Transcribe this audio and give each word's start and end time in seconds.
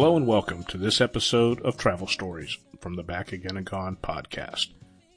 Hello 0.00 0.16
and 0.16 0.26
welcome 0.26 0.64
to 0.64 0.78
this 0.78 0.98
episode 0.98 1.60
of 1.60 1.76
Travel 1.76 2.06
Stories 2.06 2.56
from 2.80 2.94
the 2.94 3.02
Back 3.02 3.32
Again 3.32 3.58
and 3.58 3.66
Gone 3.66 3.98
podcast, 4.02 4.68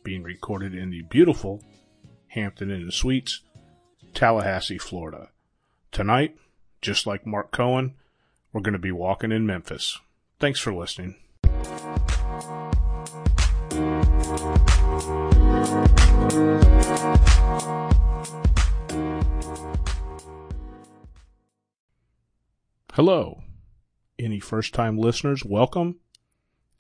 being 0.04 0.23
recorded 0.23 0.75
in 0.75 0.89
the 0.89 1.04
beautiful 1.04 1.63
Hampton 2.27 2.70
Inn 2.70 2.91
Suites, 2.91 3.39
Tallahassee, 4.13 4.77
Florida. 4.77 5.30
Tonight, 5.93 6.35
just 6.81 7.07
like 7.07 7.25
Marc 7.25 7.54
Cohn, 7.54 7.93
we're 8.52 8.59
going 8.59 8.73
to 8.73 8.77
be 8.77 8.91
walking 8.91 9.31
in 9.31 9.45
Memphis. 9.45 10.02
Thanks 10.38 10.59
for 10.59 10.73
listening. 10.73 11.15
Hello. 22.91 23.42
Any 24.23 24.40
first 24.40 24.73
time 24.73 24.98
listeners, 24.98 25.44
welcome. 25.44 25.98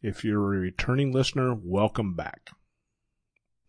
If 0.01 0.23
you're 0.23 0.55
a 0.55 0.59
returning 0.59 1.11
listener, 1.11 1.53
welcome 1.53 2.15
back. 2.15 2.51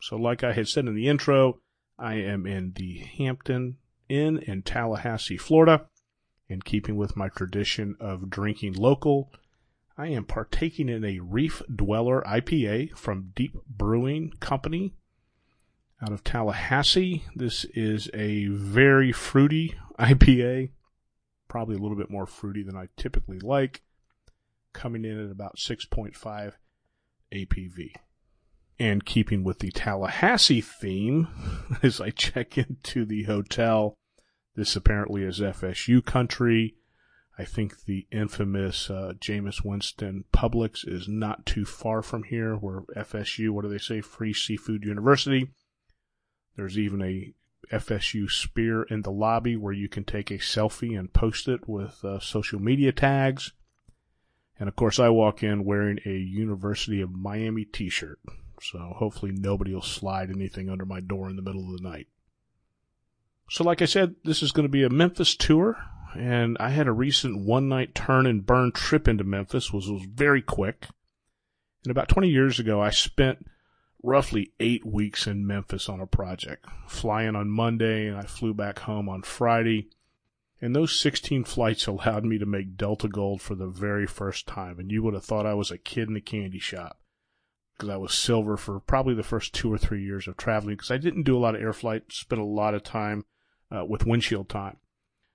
So, 0.00 0.14
like 0.14 0.45
I 0.45 0.52
had 0.52 0.69
said 0.69 0.87
in 0.87 0.95
the 0.95 1.09
intro, 1.09 1.59
I 1.98 2.14
am 2.14 2.47
in 2.47 2.74
the 2.77 2.98
Hampton 2.98 3.78
Inn 4.09 4.38
in 4.38 4.62
Tallahassee, 4.62 5.37
Florida. 5.37 5.87
In 6.48 6.62
keeping 6.62 6.95
with 6.95 7.16
my 7.16 7.28
tradition 7.28 7.97
of 7.98 8.30
drinking 8.30 8.74
local, 8.74 9.33
I 9.98 10.06
am 10.06 10.25
partaking 10.25 10.88
in 10.88 11.05
a 11.05 11.19
Reef 11.19 11.61
Dweller 11.75 12.22
IPA 12.22 12.97
from 12.97 13.33
Deep 13.34 13.56
Brewing 13.69 14.34
Company 14.38 14.94
out 16.00 16.12
of 16.12 16.22
Tallahassee. 16.22 17.25
This 17.34 17.64
is 17.75 18.09
a 18.14 18.47
very 18.47 19.11
fruity 19.11 19.75
IPA 19.98 20.70
probably 21.55 21.77
a 21.77 21.78
little 21.78 21.97
bit 21.97 22.10
more 22.10 22.27
fruity 22.27 22.64
than 22.64 22.77
I 22.77 22.88
typically 22.97 23.38
like, 23.38 23.83
coming 24.72 25.05
in 25.05 25.24
at 25.24 25.30
about 25.30 25.56
6.5 25.56 26.55
ABV. 27.33 27.92
And 28.80 29.05
keeping 29.05 29.44
with 29.44 29.60
the 29.60 29.70
Tallahassee 29.70 30.60
theme, 30.60 31.28
as 31.84 32.00
I 32.00 32.10
check 32.10 32.58
into 32.58 33.05
the 33.05 33.22
hotel, 33.22 33.94
this 34.56 34.75
apparently 34.75 35.22
is 35.22 35.38
FSU 35.38 36.05
country. 36.05 36.75
I 37.38 37.44
think 37.44 37.84
the 37.84 38.08
infamous 38.10 38.91
uh, 38.91 39.12
Jameis 39.20 39.64
Winston 39.64 40.25
Publix 40.32 40.80
is 40.84 41.06
not 41.06 41.47
too 41.47 41.64
far 41.64 42.02
from 42.02 42.25
here, 42.25 42.56
where 42.56 42.80
FSU, 42.97 43.50
what 43.50 43.62
do 43.62 43.69
they 43.69 43.78
say, 43.78 44.00
Free 44.00 44.34
Seafood 44.34 44.82
University. 44.82 45.50
There's 46.56 46.77
even 46.77 47.00
a 47.00 47.32
FSU 47.72 48.30
Spear 48.30 48.82
in 48.84 49.02
the 49.02 49.10
lobby 49.10 49.56
where 49.56 49.72
you 49.72 49.88
can 49.88 50.04
take 50.04 50.30
a 50.30 50.38
selfie 50.38 50.98
and 50.98 51.12
post 51.12 51.48
it 51.48 51.68
with 51.68 52.04
uh, 52.04 52.20
social 52.20 52.60
media 52.60 52.92
tags. 52.92 53.52
And 54.58 54.68
of 54.68 54.76
course, 54.76 54.98
I 54.98 55.08
walk 55.08 55.42
in 55.42 55.64
wearing 55.64 55.98
a 56.06 56.16
University 56.16 57.00
of 57.00 57.12
Miami 57.12 57.64
t 57.64 57.88
shirt. 57.88 58.20
So 58.60 58.78
hopefully 58.96 59.32
nobody 59.32 59.74
will 59.74 59.82
slide 59.82 60.30
anything 60.30 60.70
under 60.70 60.86
my 60.86 61.00
door 61.00 61.28
in 61.28 61.36
the 61.36 61.42
middle 61.42 61.68
of 61.68 61.76
the 61.76 61.88
night. 61.88 62.06
So, 63.50 63.64
like 63.64 63.82
I 63.82 63.86
said, 63.86 64.14
this 64.24 64.42
is 64.42 64.52
going 64.52 64.64
to 64.64 64.72
be 64.72 64.84
a 64.84 64.90
Memphis 64.90 65.36
tour. 65.36 65.76
And 66.16 66.56
I 66.60 66.70
had 66.70 66.86
a 66.86 66.92
recent 66.92 67.44
one 67.44 67.68
night 67.68 67.94
turn 67.94 68.26
and 68.26 68.46
burn 68.46 68.72
trip 68.72 69.08
into 69.08 69.24
Memphis, 69.24 69.72
which 69.72 69.86
was 69.86 70.06
very 70.08 70.40
quick. 70.40 70.86
And 71.84 71.90
about 71.90 72.08
20 72.08 72.28
years 72.28 72.58
ago, 72.58 72.80
I 72.80 72.90
spent 72.90 73.44
roughly 74.05 74.52
eight 74.60 74.84
weeks 74.84 75.27
in 75.27 75.47
Memphis 75.47 75.88
on 75.88 76.00
a 76.00 76.06
project. 76.06 76.66
Flying 76.87 77.34
on 77.34 77.48
Monday 77.48 78.06
and 78.06 78.16
I 78.16 78.22
flew 78.22 78.53
back 78.53 78.81
home 78.81 79.09
on 79.09 79.22
Friday. 79.22 79.88
And 80.60 80.76
those 80.76 80.98
16 80.98 81.44
flights 81.44 81.87
allowed 81.88 82.25
me 82.25 82.38
to 82.38 82.47
make 82.47 82.76
Delta 82.76 83.09
Gold 83.09 83.41
for 83.41 83.54
the 83.54 83.66
very 83.66 84.06
first 84.06 84.47
time. 84.47 84.78
And 84.78 84.92
you 84.92 85.03
would 85.03 85.15
have 85.15 85.25
thought 85.25 85.47
I 85.47 85.54
was 85.54 85.70
a 85.70 85.78
kid 85.78 86.09
in 86.09 86.16
a 86.16 86.20
candy 86.20 86.59
shop 86.59 87.00
because 87.76 87.88
I 87.88 87.97
was 87.97 88.15
silver 88.15 88.56
for 88.56 88.78
probably 88.78 89.15
the 89.15 89.22
first 89.22 89.54
two 89.54 89.72
or 89.72 89.78
three 89.78 90.04
years 90.04 90.28
of 90.28 90.36
traveling 90.36 90.76
because 90.76 90.91
I 90.91 90.98
didn't 90.98 91.25
do 91.25 91.36
a 91.36 91.41
lot 91.41 91.54
of 91.54 91.62
air 91.62 91.72
flight, 91.72 92.04
spent 92.10 92.41
a 92.41 92.44
lot 92.44 92.75
of 92.75 92.84
time 92.84 93.25
uh, 93.75 93.84
with 93.84 94.06
windshield 94.06 94.48
time. 94.48 94.76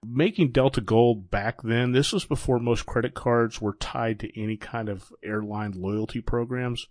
Making 0.05 0.51
Delta 0.51 0.79
Gold 0.79 1.29
back 1.29 1.61
then, 1.61 1.91
this 1.91 2.13
was 2.13 2.23
before 2.23 2.59
most 2.59 2.85
credit 2.85 3.15
cards 3.15 3.59
were 3.59 3.73
tied 3.73 4.19
to 4.21 4.41
any 4.41 4.55
kind 4.55 4.87
of 4.87 5.11
airline 5.21 5.73
loyalty 5.73 6.21
programs. 6.21 6.87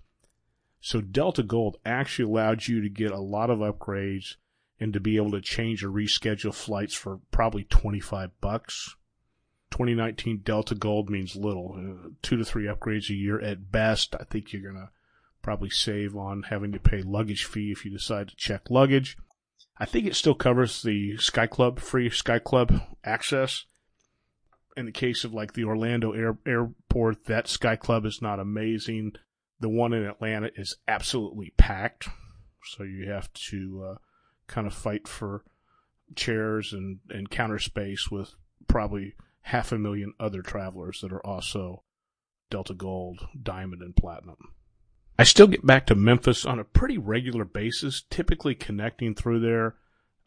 So 0.80 1.00
Delta 1.00 1.42
Gold 1.42 1.78
actually 1.84 2.30
allowed 2.30 2.66
you 2.66 2.80
to 2.82 2.88
get 2.88 3.10
a 3.10 3.18
lot 3.18 3.50
of 3.50 3.58
upgrades 3.58 4.36
and 4.80 4.92
to 4.92 5.00
be 5.00 5.16
able 5.16 5.32
to 5.32 5.40
change 5.40 5.82
or 5.82 5.90
reschedule 5.90 6.54
flights 6.54 6.94
for 6.94 7.20
probably 7.30 7.64
25 7.64 8.30
bucks. 8.40 8.94
2019 9.70 10.38
Delta 10.44 10.74
Gold 10.74 11.10
means 11.10 11.36
little, 11.36 11.74
uh, 11.76 12.08
two 12.22 12.36
to 12.36 12.44
three 12.44 12.66
upgrades 12.66 13.10
a 13.10 13.14
year 13.14 13.40
at 13.40 13.70
best. 13.70 14.14
I 14.18 14.24
think 14.24 14.52
you're 14.52 14.62
going 14.62 14.76
to 14.76 14.90
probably 15.42 15.70
save 15.70 16.16
on 16.16 16.44
having 16.44 16.72
to 16.72 16.78
pay 16.78 17.02
luggage 17.02 17.44
fee 17.44 17.72
if 17.72 17.84
you 17.84 17.90
decide 17.90 18.28
to 18.28 18.36
check 18.36 18.70
luggage. 18.70 19.16
I 19.78 19.84
think 19.84 20.06
it 20.06 20.16
still 20.16 20.34
covers 20.34 20.82
the 20.82 21.16
Sky 21.18 21.46
Club, 21.46 21.78
free 21.78 22.10
Sky 22.10 22.38
Club 22.38 22.80
access. 23.04 23.64
In 24.76 24.86
the 24.86 24.92
case 24.92 25.24
of 25.24 25.34
like 25.34 25.52
the 25.52 25.64
Orlando 25.64 26.12
air, 26.12 26.38
airport, 26.46 27.24
that 27.26 27.48
Sky 27.48 27.76
Club 27.76 28.04
is 28.04 28.22
not 28.22 28.40
amazing. 28.40 29.12
The 29.60 29.68
one 29.68 29.92
in 29.92 30.04
Atlanta 30.04 30.50
is 30.54 30.76
absolutely 30.86 31.52
packed, 31.56 32.08
so 32.64 32.84
you 32.84 33.10
have 33.10 33.32
to 33.34 33.84
uh, 33.84 33.94
kind 34.46 34.66
of 34.66 34.74
fight 34.74 35.08
for 35.08 35.44
chairs 36.14 36.72
and, 36.72 37.00
and 37.10 37.30
counter 37.30 37.58
space 37.58 38.10
with 38.10 38.34
probably 38.68 39.14
half 39.42 39.72
a 39.72 39.78
million 39.78 40.12
other 40.20 40.42
travelers 40.42 41.00
that 41.00 41.12
are 41.12 41.24
also 41.24 41.82
Delta 42.50 42.74
Gold, 42.74 43.26
Diamond, 43.40 43.82
and 43.82 43.96
Platinum. 43.96 44.54
I 45.18 45.24
still 45.24 45.48
get 45.48 45.66
back 45.66 45.86
to 45.86 45.94
Memphis 45.94 46.46
on 46.46 46.58
a 46.58 46.64
pretty 46.64 46.96
regular 46.96 47.44
basis, 47.44 48.02
typically 48.08 48.54
connecting 48.54 49.14
through 49.14 49.40
there. 49.40 49.74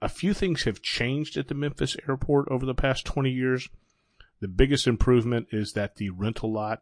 A 0.01 0.09
few 0.09 0.33
things 0.33 0.63
have 0.63 0.81
changed 0.81 1.37
at 1.37 1.47
the 1.47 1.55
Memphis 1.55 1.95
airport 2.07 2.49
over 2.49 2.65
the 2.65 2.73
past 2.73 3.05
20 3.05 3.29
years. 3.29 3.69
The 4.41 4.47
biggest 4.47 4.87
improvement 4.87 5.47
is 5.51 5.73
that 5.73 5.95
the 5.95 6.09
rental 6.09 6.51
lot 6.51 6.81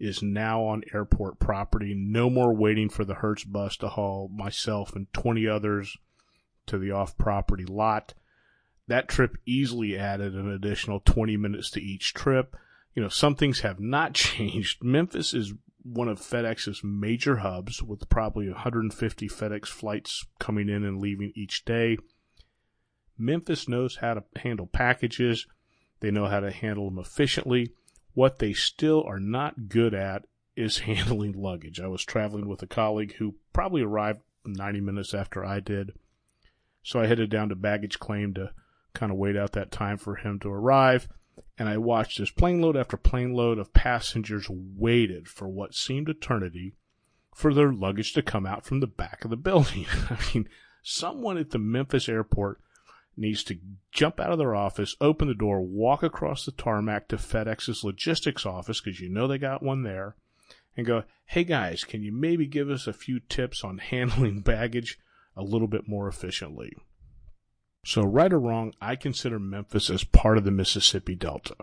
is 0.00 0.22
now 0.22 0.62
on 0.64 0.82
airport 0.94 1.38
property. 1.38 1.94
No 1.94 2.30
more 2.30 2.54
waiting 2.54 2.88
for 2.88 3.04
the 3.04 3.14
Hertz 3.14 3.44
bus 3.44 3.76
to 3.76 3.88
haul 3.88 4.28
myself 4.34 4.96
and 4.96 5.12
20 5.12 5.46
others 5.46 5.96
to 6.66 6.78
the 6.78 6.90
off 6.90 7.16
property 7.18 7.66
lot. 7.66 8.14
That 8.88 9.08
trip 9.08 9.36
easily 9.46 9.96
added 9.96 10.34
an 10.34 10.50
additional 10.50 11.00
20 11.00 11.36
minutes 11.36 11.70
to 11.72 11.82
each 11.82 12.14
trip. 12.14 12.56
You 12.94 13.02
know, 13.02 13.08
some 13.08 13.36
things 13.36 13.60
have 13.60 13.78
not 13.78 14.14
changed. 14.14 14.82
Memphis 14.82 15.34
is 15.34 15.52
one 15.82 16.08
of 16.08 16.18
FedEx's 16.18 16.82
major 16.82 17.36
hubs 17.36 17.82
with 17.82 18.08
probably 18.08 18.48
150 18.48 19.28
FedEx 19.28 19.66
flights 19.66 20.26
coming 20.38 20.68
in 20.68 20.84
and 20.84 21.00
leaving 21.00 21.32
each 21.34 21.64
day. 21.64 21.98
Memphis 23.16 23.68
knows 23.68 23.96
how 23.96 24.14
to 24.14 24.24
handle 24.36 24.66
packages. 24.66 25.46
They 26.00 26.10
know 26.10 26.26
how 26.26 26.40
to 26.40 26.50
handle 26.50 26.88
them 26.88 26.98
efficiently. 26.98 27.72
What 28.14 28.38
they 28.38 28.52
still 28.52 29.04
are 29.04 29.20
not 29.20 29.68
good 29.68 29.94
at 29.94 30.26
is 30.56 30.78
handling 30.80 31.32
luggage. 31.32 31.80
I 31.80 31.88
was 31.88 32.04
traveling 32.04 32.48
with 32.48 32.62
a 32.62 32.66
colleague 32.66 33.14
who 33.14 33.36
probably 33.52 33.82
arrived 33.82 34.20
90 34.44 34.80
minutes 34.80 35.14
after 35.14 35.44
I 35.44 35.60
did. 35.60 35.92
So 36.82 37.00
I 37.00 37.06
headed 37.06 37.30
down 37.30 37.50
to 37.50 37.54
baggage 37.54 37.98
claim 37.98 38.34
to 38.34 38.52
kind 38.94 39.12
of 39.12 39.18
wait 39.18 39.36
out 39.36 39.52
that 39.52 39.70
time 39.70 39.98
for 39.98 40.16
him 40.16 40.38
to 40.40 40.50
arrive. 40.50 41.08
And 41.58 41.68
I 41.68 41.76
watched 41.76 42.20
as 42.20 42.30
plane 42.30 42.60
load 42.60 42.76
after 42.76 42.96
plane 42.96 43.34
load 43.34 43.58
of 43.58 43.72
passengers 43.72 44.46
waited 44.48 45.28
for 45.28 45.48
what 45.48 45.74
seemed 45.74 46.08
eternity 46.08 46.74
for 47.34 47.52
their 47.52 47.72
luggage 47.72 48.12
to 48.14 48.22
come 48.22 48.46
out 48.46 48.64
from 48.64 48.80
the 48.80 48.86
back 48.86 49.24
of 49.24 49.30
the 49.30 49.36
building. 49.48 49.86
I 50.08 50.18
mean, 50.32 50.48
someone 50.82 51.36
at 51.36 51.50
the 51.50 51.58
Memphis 51.58 52.08
airport 52.08 52.60
needs 53.16 53.44
to 53.44 53.58
jump 53.92 54.20
out 54.20 54.32
of 54.32 54.38
their 54.38 54.54
office, 54.54 54.96
open 55.00 55.28
the 55.28 55.34
door, 55.34 55.60
walk 55.60 56.02
across 56.02 56.44
the 56.44 56.52
tarmac 56.52 57.08
to 57.08 57.16
FedEx's 57.16 57.84
logistics 57.84 58.46
office, 58.46 58.80
because 58.80 59.00
you 59.00 59.08
know 59.08 59.26
they 59.26 59.38
got 59.38 59.62
one 59.62 59.82
there, 59.82 60.16
and 60.76 60.86
go, 60.86 61.04
hey 61.26 61.44
guys, 61.44 61.84
can 61.84 62.02
you 62.02 62.12
maybe 62.12 62.46
give 62.46 62.70
us 62.70 62.86
a 62.86 62.92
few 62.92 63.20
tips 63.20 63.62
on 63.64 63.78
handling 63.90 64.40
baggage 64.40 64.98
a 65.36 65.42
little 65.42 65.68
bit 65.68 65.88
more 65.88 66.08
efficiently? 66.08 66.72
So, 67.84 68.02
right 68.02 68.32
or 68.32 68.38
wrong, 68.38 68.74
I 68.80 68.96
consider 68.96 69.38
Memphis 69.38 69.88
as 69.88 70.04
part 70.04 70.36
of 70.36 70.44
the 70.44 70.50
Mississippi 70.50 71.14
Delta. 71.14 71.56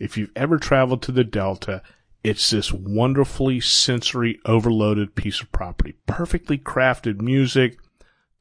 If 0.00 0.16
you've 0.16 0.32
ever 0.34 0.58
traveled 0.58 1.02
to 1.02 1.12
the 1.12 1.22
Delta, 1.22 1.82
it's 2.24 2.50
this 2.50 2.72
wonderfully 2.72 3.60
sensory 3.60 4.40
overloaded 4.44 5.14
piece 5.14 5.40
of 5.40 5.52
property. 5.52 5.94
Perfectly 6.06 6.58
crafted 6.58 7.20
music, 7.20 7.78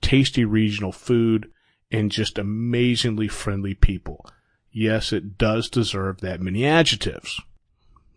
tasty 0.01 0.45
regional 0.45 0.91
food, 0.91 1.51
and 1.91 2.11
just 2.11 2.37
amazingly 2.37 3.27
friendly 3.27 3.73
people. 3.73 4.25
Yes, 4.71 5.11
it 5.11 5.37
does 5.37 5.69
deserve 5.69 6.21
that 6.21 6.41
many 6.41 6.65
adjectives. 6.65 7.41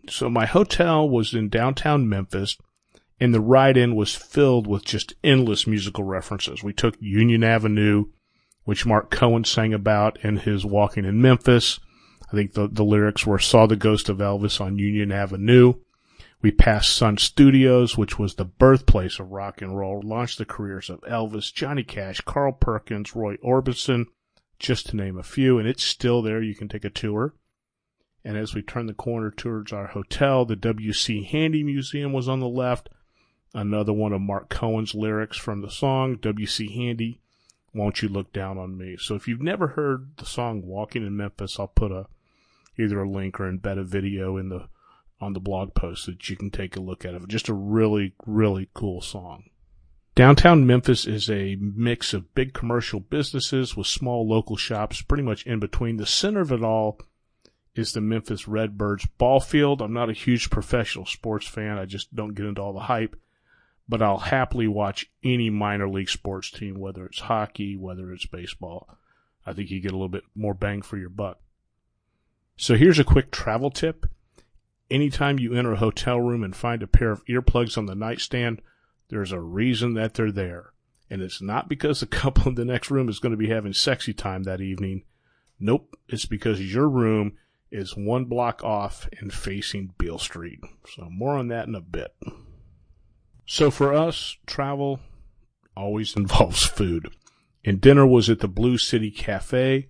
So 0.09 0.29
my 0.29 0.45
hotel 0.45 1.09
was 1.09 1.33
in 1.33 1.49
downtown 1.49 2.07
Memphis 2.07 2.57
and 3.19 3.33
the 3.33 3.41
ride 3.41 3.77
in 3.77 3.95
was 3.95 4.15
filled 4.15 4.67
with 4.67 4.85
just 4.85 5.13
endless 5.23 5.65
musical 5.65 6.03
references. 6.03 6.63
We 6.63 6.73
took 6.73 6.95
Union 6.99 7.43
Avenue, 7.43 8.05
which 8.63 8.85
Marc 8.85 9.09
Cohn 9.09 9.43
sang 9.43 9.73
about 9.73 10.19
in 10.23 10.37
his 10.37 10.65
Walking 10.65 11.05
in 11.05 11.21
Memphis. 11.21 11.79
I 12.29 12.35
think 12.35 12.53
the, 12.53 12.67
the 12.67 12.83
lyrics 12.83 13.25
were 13.25 13.39
saw 13.39 13.67
the 13.67 13.75
ghost 13.75 14.09
of 14.09 14.17
Elvis 14.17 14.59
on 14.59 14.79
Union 14.79 15.11
Avenue. 15.11 15.75
We 16.41 16.51
passed 16.51 16.95
Sun 16.95 17.17
Studios, 17.17 17.97
which 17.97 18.19
was 18.19 18.35
the 18.35 18.45
birthplace 18.45 19.19
of 19.19 19.31
rock 19.31 19.61
and 19.61 19.77
roll, 19.77 20.01
launched 20.03 20.37
the 20.37 20.45
careers 20.45 20.89
of 20.89 21.01
Elvis, 21.01 21.51
Johnny 21.51 21.83
Cash, 21.83 22.21
Carl 22.21 22.51
Perkins, 22.51 23.15
Roy 23.15 23.37
Orbison, 23.37 24.05
just 24.59 24.87
to 24.87 24.95
name 24.95 25.17
a 25.17 25.23
few, 25.23 25.57
and 25.57 25.67
it's 25.67 25.83
still 25.83 26.21
there. 26.21 26.41
You 26.41 26.55
can 26.55 26.67
take 26.67 26.85
a 26.85 26.89
tour. 26.89 27.33
And 28.23 28.37
as 28.37 28.55
we 28.55 28.61
turn 28.61 28.87
the 28.87 28.93
corner 28.93 29.31
towards 29.31 29.71
our 29.71 29.87
hotel, 29.87 30.45
the 30.45 30.55
W.C. 30.55 31.23
Handy 31.23 31.63
Museum 31.63 32.11
was 32.11 32.27
on 32.27 32.39
the 32.39 32.47
left. 32.47 32.89
Another 33.53 33.93
one 33.93 34.13
of 34.13 34.21
Marc 34.21 34.49
Cohn's 34.49 34.95
lyrics 34.95 35.37
from 35.37 35.61
the 35.61 35.69
song, 35.69 36.17
W.C. 36.17 36.73
Handy, 36.73 37.21
Won't 37.73 38.01
You 38.01 38.09
Look 38.09 38.33
Down 38.33 38.57
on 38.57 38.77
Me. 38.77 38.97
So 38.99 39.15
if 39.15 39.27
you've 39.27 39.41
never 39.41 39.67
heard 39.69 40.17
the 40.17 40.25
song 40.25 40.63
Walking 40.65 41.05
in 41.05 41.15
Memphis, 41.15 41.59
I'll 41.59 41.67
put 41.67 41.91
a 41.91 42.07
either 42.77 43.01
a 43.01 43.09
link 43.09 43.39
or 43.39 43.49
embed 43.49 43.79
a 43.79 43.83
video 43.83 44.37
in 44.37 44.49
the 44.49 44.67
on 45.19 45.33
the 45.33 45.39
blog 45.39 45.73
post 45.73 46.05
that 46.05 46.29
you 46.29 46.35
can 46.35 46.51
take 46.51 46.75
a 46.75 46.81
look 46.81 47.05
at 47.05 47.13
it. 47.13 47.27
Just 47.27 47.49
a 47.49 47.53
really, 47.53 48.13
really 48.25 48.69
cool 48.73 49.01
song. 49.01 49.49
Downtown 50.15 50.65
Memphis 50.65 51.05
is 51.05 51.29
a 51.29 51.57
mix 51.59 52.13
of 52.13 52.33
big 52.33 52.53
commercial 52.53 53.01
businesses 53.01 53.75
with 53.75 53.87
small 53.87 54.27
local 54.27 54.55
shops 54.55 55.01
pretty 55.01 55.23
much 55.23 55.45
in 55.45 55.59
between. 55.59 55.97
The 55.97 56.05
center 56.05 56.39
of 56.39 56.53
it 56.53 56.63
all 56.63 56.99
is 57.75 57.91
the 57.91 57.99
Memphis 57.99 58.47
Redbirds 58.47 59.05
ball 59.17 59.41
field. 59.41 59.81
I'm 59.81 59.93
not 59.93 60.09
a 60.09 60.13
huge 60.13 60.49
professional 60.49 61.05
sports 61.05 61.45
fan. 61.45 61.77
I 61.77 61.85
just 61.85 62.15
don't 62.15 62.33
get 62.33 62.45
into 62.45 62.61
all 62.61 62.71
the 62.71 62.79
hype, 62.79 63.17
but 63.89 64.01
I'll 64.01 64.17
happily 64.17 64.69
watch 64.69 65.11
any 65.21 65.49
minor 65.49 65.89
league 65.89 66.09
sports 66.09 66.49
team, 66.49 66.79
whether 66.79 67.05
it's 67.05 67.19
hockey, 67.19 67.75
whether 67.75 68.13
it's 68.13 68.25
baseball. 68.25 68.97
I 69.45 69.51
think 69.51 69.69
you 69.69 69.81
get 69.81 69.91
a 69.91 69.95
little 69.95 70.07
bit 70.07 70.23
more 70.33 70.53
bang 70.53 70.81
for 70.81 70.97
your 70.97 71.09
buck. 71.09 71.39
So 72.55 72.75
here's 72.75 72.99
a 72.99 73.03
quick 73.03 73.31
travel 73.31 73.69
tip. 73.69 74.05
Anytime 74.89 75.39
you 75.39 75.55
enter 75.55 75.73
a 75.73 75.77
hotel 75.77 76.19
room 76.19 76.43
and 76.43 76.55
find 76.55 76.83
a 76.83 76.87
pair 76.87 77.11
of 77.11 77.25
earplugs 77.25 77.77
on 77.77 77.87
the 77.87 77.95
nightstand, 77.95 78.61
there's 79.09 79.31
a 79.31 79.39
reason 79.39 79.93
that 79.95 80.13
they're 80.13 80.31
there. 80.31 80.73
And 81.09 81.21
it's 81.21 81.41
not 81.41 81.69
because 81.69 81.99
the 81.99 82.05
couple 82.07 82.49
in 82.49 82.55
the 82.55 82.65
next 82.65 82.91
room 82.91 83.09
is 83.09 83.19
going 83.19 83.31
to 83.31 83.37
be 83.37 83.49
having 83.49 83.73
sexy 83.73 84.13
time 84.13 84.43
that 84.43 84.61
evening. 84.61 85.03
Nope. 85.59 85.95
It's 86.07 86.25
because 86.25 86.73
your 86.73 86.89
room 86.89 87.33
is 87.71 87.95
one 87.95 88.25
block 88.25 88.63
off 88.63 89.09
and 89.19 89.33
facing 89.33 89.93
Beale 89.97 90.19
Street. 90.19 90.59
So 90.93 91.07
more 91.09 91.37
on 91.37 91.47
that 91.49 91.67
in 91.67 91.75
a 91.75 91.81
bit. 91.81 92.15
So 93.45 93.69
for 93.69 93.93
us, 93.93 94.37
travel 94.45 94.99
always 95.75 96.15
involves 96.17 96.65
food. 96.65 97.09
And 97.63 97.81
dinner 97.81 98.05
was 98.05 98.29
at 98.29 98.39
the 98.39 98.47
Blues 98.47 98.87
City 98.87 99.11
Cafe. 99.11 99.89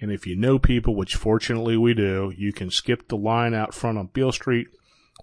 And 0.00 0.12
if 0.12 0.26
you 0.26 0.36
know 0.36 0.58
people, 0.58 0.94
which 0.94 1.16
fortunately 1.16 1.76
we 1.76 1.94
do, 1.94 2.32
you 2.36 2.52
can 2.52 2.70
skip 2.70 3.08
the 3.08 3.16
line 3.16 3.54
out 3.54 3.74
front 3.74 3.98
on 3.98 4.08
Beale 4.08 4.32
Street, 4.32 4.68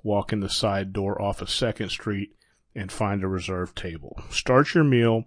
walk 0.04 0.34
in 0.34 0.42
the 0.42 0.50
side 0.50 0.92
door 0.92 1.22
off 1.22 1.42
of 1.42 1.50
Second 1.50 1.90
Street, 1.90 2.36
and 2.76 2.92
find 2.92 3.24
a 3.24 3.28
reserved 3.28 3.78
table. 3.78 4.22
Start 4.30 4.74
your 4.74 4.84
meal 4.84 5.26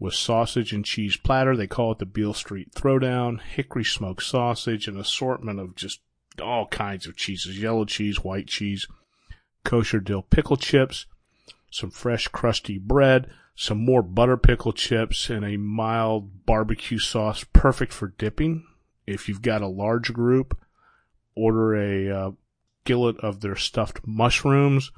with 0.00 0.14
sausage 0.14 0.72
and 0.72 0.84
cheese 0.84 1.16
platter. 1.16 1.56
They 1.56 1.68
call 1.68 1.92
it 1.92 1.98
the 1.98 2.06
Beale 2.06 2.34
Street 2.34 2.72
Throwdown, 2.74 3.40
hickory 3.40 3.84
smoked 3.84 4.24
sausage, 4.24 4.88
an 4.88 4.98
assortment 4.98 5.60
of 5.60 5.76
just 5.76 6.00
all 6.42 6.66
kinds 6.66 7.06
of 7.06 7.16
cheeses, 7.16 7.60
yellow 7.60 7.84
cheese, 7.84 8.24
white 8.24 8.48
cheese, 8.48 8.88
kosher 9.64 10.00
dill 10.00 10.22
pickle 10.22 10.56
chips, 10.56 11.06
some 11.70 11.90
fresh 11.90 12.26
crusty 12.28 12.78
bread, 12.78 13.30
some 13.54 13.84
more 13.84 14.02
butter 14.02 14.36
pickle 14.36 14.72
chips, 14.72 15.30
and 15.30 15.44
a 15.44 15.56
mild 15.56 16.44
barbecue 16.46 16.98
sauce, 16.98 17.44
perfect 17.52 17.92
for 17.92 18.08
dipping. 18.18 18.66
If 19.06 19.28
you've 19.28 19.42
got 19.42 19.62
a 19.62 19.68
large 19.68 20.12
group, 20.12 20.58
order 21.36 21.74
a 21.74 22.10
uh, 22.10 22.30
gillet 22.84 23.18
of 23.18 23.40
their 23.40 23.56
stuffed 23.56 24.00
mushrooms, 24.06 24.90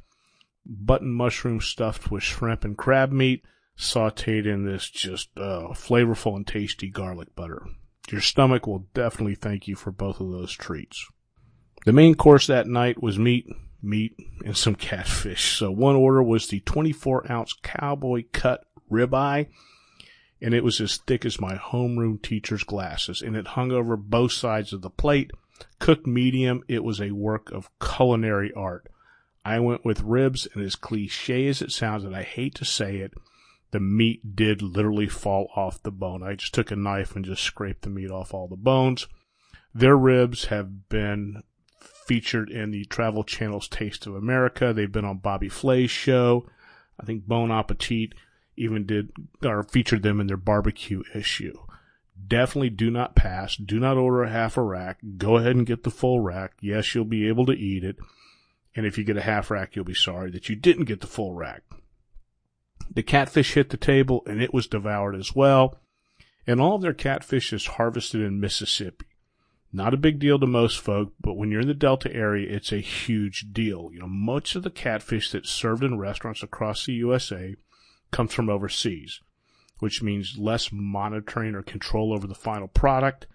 button 0.65 1.13
mushroom 1.13 1.61
stuffed 1.61 2.11
with 2.11 2.23
shrimp 2.23 2.65
and 2.65 2.77
crab 2.77 3.13
meat, 3.13 3.45
sauteed 3.79 4.47
in 4.47 4.65
this 4.65 4.89
just 4.89 5.29
uh, 5.37 5.69
flavorful 5.73 6.37
and 6.37 6.47
tasty 6.47 6.89
garlic 6.89 7.35
butter. 7.37 7.67
Your 8.11 8.21
stomach 8.21 8.67
will 8.67 8.87
definitely 8.95 9.35
thank 9.35 9.69
you 9.69 9.75
for 9.75 9.91
both 9.91 10.21
of 10.21 10.31
those 10.31 10.53
treats. 10.53 11.07
The 11.85 11.93
main 11.93 12.15
course 12.15 12.47
that 12.47 12.67
night 12.67 13.03
was 13.03 13.19
meat, 13.19 13.47
meat, 13.87 14.15
and 14.45 14.57
some 14.57 14.75
catfish. 14.75 15.57
So 15.57 15.71
one 15.71 15.97
order 15.97 16.23
was 16.23 16.49
the 16.49 16.61
24 16.61 17.31
ounce 17.31 17.55
cowboy 17.63 18.25
cut 18.33 18.65
ribeye, 18.91 19.49
and 20.43 20.53
it 20.53 20.65
was 20.65 20.81
as 20.81 20.99
thick 20.99 21.25
as 21.25 21.41
my 21.41 21.55
homeroom 21.55 22.21
teacher's 22.21 22.65
glasses, 22.65 23.23
and 23.23 23.37
it 23.37 23.49
hung 23.49 23.73
over 23.73 23.97
both 23.97 24.33
sides 24.33 24.73
of 24.73 24.83
the 24.83 24.91
plate. 24.91 25.31
Cooked 25.79 26.07
medium, 26.07 26.63
it 26.69 26.85
was 26.85 27.01
a 27.01 27.13
work 27.13 27.51
of 27.51 27.71
culinary 27.81 28.53
art. 28.55 28.89
I 29.45 29.61
went 29.61 29.85
with 29.85 30.03
ribs, 30.03 30.47
and 30.53 30.63
as 30.63 30.75
cliche 30.75 31.47
as 31.47 31.63
it 31.63 31.71
sounds, 31.71 32.05
and 32.05 32.15
I 32.15 32.25
hate 32.25 32.55
to 32.57 32.65
say 32.65 32.97
it, 32.97 33.15
the 33.71 33.81
meat 33.81 34.37
did 34.37 34.63
literally 34.63 35.09
fall 35.09 35.51
off 35.55 35.83
the 35.83 35.91
bone. 35.91 36.23
I 36.23 36.35
just 36.35 36.55
took 36.55 36.71
a 36.71 36.77
knife 36.77 37.17
and 37.17 37.25
just 37.25 37.43
scraped 37.43 37.83
the 37.83 37.91
meat 37.91 38.11
off 38.11 38.35
all 38.35 38.49
the 38.49 38.57
bones. 38.57 39.07
Their 39.75 39.97
ribs 39.97 40.47
have 40.47 40.89
been 40.89 41.43
featured 42.07 42.51
in 42.51 42.71
the 42.71 42.85
Travel 42.85 43.25
Channel's 43.25 43.69
Taste 43.69 44.07
of 44.07 44.15
America. 44.15 44.73
They've 44.73 44.91
been 44.91 45.05
on 45.05 45.19
Bobby 45.19 45.49
Flay's 45.49 45.91
show. 45.91 46.47
I 47.01 47.05
think 47.05 47.27
Bon 47.27 47.51
Appetit 47.51 48.15
even 48.57 48.87
did 48.87 49.13
or 49.45 49.63
featured 49.63 50.03
them 50.03 50.21
in 50.21 50.27
their 50.27 50.37
barbecue 50.37 51.03
issue. 51.15 51.55
Definitely 52.27 52.71
do 52.71 52.91
not 52.91 53.15
pass. 53.15 53.57
Do 53.57 53.79
not 53.79 53.97
order 53.97 54.23
a 54.23 54.31
half 54.31 54.57
a 54.57 54.63
rack. 54.63 54.99
Go 55.19 55.37
ahead 55.37 55.57
and 55.57 55.67
get 55.67 55.83
the 55.83 55.91
full 55.91 56.21
rack. 56.21 56.53
Yes, 56.61 56.95
you'll 56.95 57.05
be 57.05 57.29
able 57.29 57.45
to 57.47 57.53
eat 57.53 57.85
it. 57.85 57.97
And 58.75 58.87
if 58.87 58.97
you 58.97 59.05
get 59.05 59.17
a 59.17 59.23
half 59.23 59.51
rack, 59.51 59.77
you'll 59.77 59.85
be 59.85 59.95
sorry 59.95 60.31
that 60.31 60.49
you 60.49 60.57
didn't 60.57 60.85
get 60.85 61.01
the 61.01 61.07
full 61.07 61.35
rack. 61.35 61.63
The 62.91 63.03
catfish 63.03 63.55
hit 63.55 63.71
the 63.71 63.77
table 63.77 64.23
and 64.27 64.41
it 64.41 64.55
was 64.55 64.67
devoured 64.67 65.15
as 65.15 65.35
well. 65.35 65.79
And 66.47 66.61
all 66.61 66.77
of 66.77 66.83
their 66.83 66.95
catfish 66.95 67.53
is 67.53 67.67
harvested 67.67 68.21
in 68.21 68.41
Mississippi. 68.41 69.07
Not 69.77 69.93
a 69.93 69.99
big 69.99 70.19
deal 70.19 70.39
to 70.39 70.47
most 70.47 70.81
folk, 70.81 71.13
but 71.21 71.35
when 71.35 71.51
you're 71.51 71.61
in 71.61 71.69
the 71.69 71.75
Delta 71.75 72.11
area, 72.11 72.51
it's 72.51 72.73
a 72.73 72.79
huge 72.79 73.53
deal. 73.53 73.91
You 73.93 74.01
know, 74.01 74.09
much 74.09 74.57
of 74.57 74.63
the 74.63 74.71
catfish 74.71 75.31
that's 75.31 75.51
served 75.51 75.85
in 75.85 75.99
restaurants 75.99 76.43
across 76.43 76.87
the 76.87 76.95
USA 76.95 77.57
comes 78.11 78.33
from 78.33 78.49
overseas, 78.49 79.21
which 79.81 80.03
means 80.03 80.39
less 80.39 80.71
monitoring 80.73 81.55
or 81.55 81.63
control 81.63 82.15
over 82.15 82.27
the 82.27 82.35
final 82.35 82.69
product. 82.69 83.27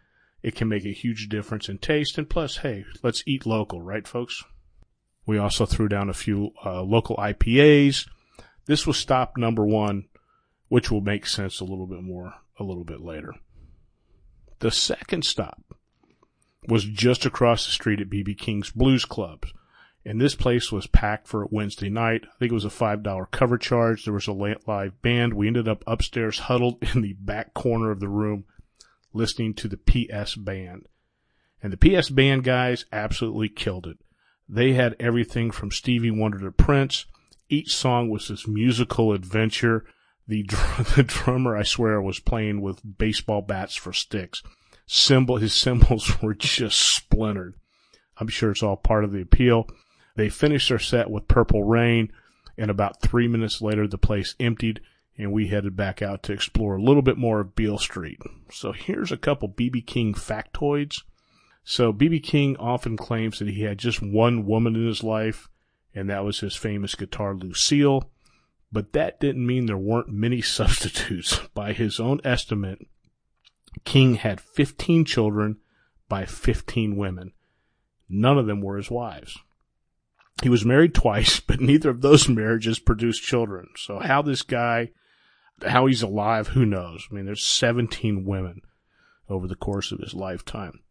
It 0.41 0.55
can 0.55 0.67
make 0.67 0.83
a 0.83 0.93
huge 0.93 1.29
difference 1.29 1.69
in 1.69 1.77
taste. 1.77 2.17
And 2.17 2.27
plus, 2.27 2.57
hey, 2.57 2.86
let's 3.03 3.21
eat 3.27 3.45
local, 3.45 3.79
right, 3.79 4.07
folks? 4.07 4.43
We 5.27 5.38
also 5.38 5.67
threw 5.67 5.89
down 5.89 6.10
a 6.10 6.15
few 6.15 6.53
uh, 6.65 6.81
local 6.81 7.17
IPAs. 7.17 8.10
This 8.65 8.88
was 8.88 8.98
stop 8.98 9.38
number 9.38 9.63
one, 9.63 10.05
which 10.69 10.89
will 10.89 11.01
make 11.01 11.27
sense 11.27 11.60
a 11.60 11.65
little 11.65 11.86
bit 11.86 12.01
more 12.01 12.33
a 12.57 12.63
little 12.63 12.83
bit 12.83 13.01
later. 13.01 13.36
The 14.57 14.71
second 14.71 15.24
stop 15.24 15.62
was 16.68 16.84
just 16.84 17.25
across 17.25 17.65
the 17.65 17.72
street 17.72 18.01
at 18.01 18.10
BB 18.10 18.38
King's 18.38 18.70
Blues 18.70 19.06
Club. 19.06 19.46
And 20.06 20.20
this 20.20 20.36
place 20.36 20.72
was 20.72 20.88
packed 20.88 21.27
for 21.27 21.46
Wednesday 21.51 21.89
night. 21.89 22.24
I 22.25 22.38
think 22.39 22.51
it 22.51 22.56
was 22.56 22.65
a 22.65 22.70
$5 22.70 23.32
cover 23.32 23.58
charge. 23.58 24.03
There 24.03 24.13
was 24.13 24.27
a 24.27 24.34
live 24.34 25.01
band. 25.01 25.34
We 25.34 25.48
ended 25.48 25.68
up 25.68 25.84
upstairs 25.86 26.39
huddled 26.39 26.84
in 26.96 27.01
the 27.01 27.13
back 27.13 27.53
corner 27.53 27.91
of 27.91 28.00
the 28.00 28.10
room 28.10 28.46
listening 29.13 29.53
to 29.56 29.68
the 29.68 29.77
PS 29.77 30.36
band. 30.36 30.88
And 31.62 31.74
the 31.74 31.77
PS 32.00 32.10
band 32.10 32.44
guys 32.44 32.86
absolutely 32.91 33.50
killed 33.50 33.86
it. 33.86 33.98
They 34.50 34.74
had 34.74 34.96
everything 35.00 35.51
from 35.51 35.72
Stevie 35.72 36.12
Wonder 36.12 36.39
to 36.39 36.51
Prince. 36.51 37.06
Each 37.50 37.75
song 37.75 38.10
was 38.10 38.27
this 38.27 38.48
musical 38.48 39.13
adventure. 39.13 39.86
The, 40.27 40.44
dr- 40.44 40.96
the 40.96 41.03
drummer, 41.03 41.56
I 41.56 41.63
swear, 41.63 42.01
was 42.01 42.20
playing 42.20 42.62
with 42.62 42.98
baseball 42.98 43.41
bats 43.41 43.75
for 43.75 43.94
sticks 43.94 44.41
cymbal, 44.91 45.38
his 45.38 45.53
cymbals 45.53 46.12
were 46.21 46.33
just 46.33 46.79
splintered. 46.79 47.55
I'm 48.17 48.27
sure 48.27 48.51
it's 48.51 48.62
all 48.62 48.75
part 48.75 49.03
of 49.03 49.12
the 49.12 49.21
appeal. 49.21 49.67
They 50.15 50.29
finished 50.29 50.69
their 50.69 50.79
set 50.79 51.10
with 51.10 51.27
Purple 51.27 51.63
Rain, 51.63 52.12
and 52.57 52.69
about 52.69 53.01
three 53.01 53.27
minutes 53.27 53.62
later, 53.62 53.88
the 53.88 53.98
place 53.98 54.36
emptied, 54.39 54.81
and 55.17 55.31
we 55.31 55.48
headed 55.48 55.75
back 55.75 56.01
out 56.01 56.24
to 56.24 56.33
explore 56.33 56.75
a 56.75 56.81
little 56.81 57.01
bit 57.01 57.17
more 57.17 57.39
of 57.39 57.55
Beale 57.55 57.77
Street. 57.77 58.19
So 58.51 58.74
here's 58.74 59.12
a 59.12 59.17
couple 59.17 59.48
BB 59.50 59.88
King 59.88 60.13
factoids. 60.13 61.01
So 61.63 61.93
BB 61.93 62.24
King 62.24 62.57
often 62.57 62.98
claims 62.98 63.39
that 63.39 63.48
he 63.48 63.62
had 63.62 63.77
just 63.77 64.01
one 64.01 64.45
woman 64.45 64.75
in 64.75 64.86
his 64.86 65.03
life, 65.03 65.48
and 65.95 66.10
that 66.10 66.25
was 66.25 66.41
his 66.41 66.55
famous 66.55 66.95
guitar 66.95 67.33
Lucille. 67.33 68.12
But 68.71 68.93
that 68.93 69.19
didn't 69.19 69.45
mean 69.45 69.65
there 69.65 69.77
weren't 69.77 70.10
many 70.10 70.41
substitutes. 70.41 71.39
By 71.53 71.74
his 71.74 72.00
own 72.00 72.19
estimate, 72.24 72.88
King 73.85 74.15
had 74.15 74.41
15 74.41 75.05
children 75.05 75.57
by 76.09 76.25
15 76.25 76.97
women. 76.97 77.31
None 78.09 78.37
of 78.37 78.45
them 78.45 78.61
were 78.61 78.77
his 78.77 78.91
wives. 78.91 79.37
He 80.43 80.49
was 80.49 80.65
married 80.65 80.93
twice, 80.93 81.39
but 81.47 81.61
neither 81.61 81.89
of 81.89 82.01
those 82.01 82.27
marriages 82.27 82.79
produced 82.79 83.23
children. 83.23 83.67
So 83.77 83.99
how 83.99 84.21
this 84.21 84.41
guy, 84.41 84.91
how 85.65 85.85
he's 85.85 86.01
alive, 86.01 86.49
who 86.49 86.65
knows? 86.65 87.07
I 87.09 87.15
mean, 87.15 87.25
there's 87.25 87.45
17 87.45 88.25
women 88.25 88.61
over 89.29 89.47
the 89.47 89.55
course 89.55 89.91
of 89.91 89.99
his 89.99 90.13
lifetime. 90.13 90.81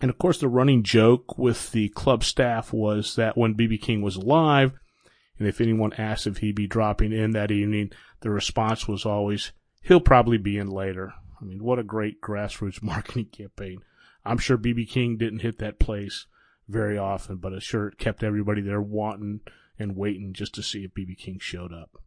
And 0.00 0.10
of 0.10 0.18
course, 0.18 0.38
the 0.38 0.48
running 0.48 0.82
joke 0.82 1.38
with 1.38 1.72
the 1.72 1.88
club 1.90 2.22
staff 2.22 2.72
was 2.72 3.16
that 3.16 3.36
when 3.36 3.54
BB 3.54 3.80
King 3.80 4.02
was 4.02 4.16
alive, 4.16 4.72
and 5.38 5.48
if 5.48 5.60
anyone 5.60 5.92
asked 5.94 6.26
if 6.26 6.38
he'd 6.38 6.56
be 6.56 6.66
dropping 6.66 7.12
in 7.12 7.30
that 7.32 7.50
evening, 7.50 7.92
the 8.20 8.30
response 8.30 8.88
was 8.88 9.06
always, 9.06 9.52
he'll 9.82 10.00
probably 10.00 10.38
be 10.38 10.58
in 10.58 10.68
later. 10.68 11.14
I 11.40 11.44
mean, 11.44 11.62
what 11.62 11.78
a 11.78 11.84
great 11.84 12.20
grassroots 12.20 12.82
marketing 12.82 13.26
campaign. 13.32 13.78
I'm 14.24 14.38
sure 14.38 14.58
BB 14.58 14.88
King 14.88 15.16
didn't 15.16 15.40
hit 15.40 15.58
that 15.58 15.78
place 15.78 16.26
very 16.68 16.98
often, 16.98 17.36
but 17.36 17.52
it 17.52 17.62
sure 17.62 17.90
kept 17.92 18.22
everybody 18.22 18.60
there 18.60 18.82
wanting 18.82 19.40
and 19.78 19.96
waiting 19.96 20.32
just 20.32 20.54
to 20.54 20.62
see 20.62 20.84
if 20.84 20.94
BB 20.94 21.16
King 21.18 21.38
showed 21.40 21.72
up. 21.72 22.02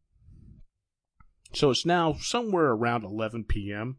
So 1.54 1.72
it's 1.72 1.86
now 1.86 2.14
somewhere 2.20 2.72
around 2.72 3.06
11 3.06 3.46
p.m. 3.46 3.98